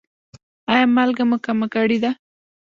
ایا 0.71 0.85
مالګه 0.95 1.23
مو 1.29 1.37
کمه 1.45 1.67
کړې 1.73 1.97
ده؟ 2.03 2.11